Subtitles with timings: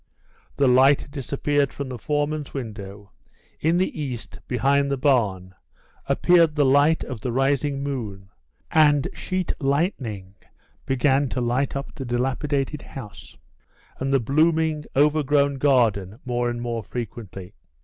[0.57, 3.11] The light disappeared from the foreman's window;
[3.59, 5.53] in the cast, behind the barn,
[6.07, 8.29] appeared the light of the rising moon,
[8.71, 10.33] and sheet lightning
[10.87, 13.37] began to light up the dilapidated house,
[13.99, 17.53] and the blooming, over grown garden more and more frequently.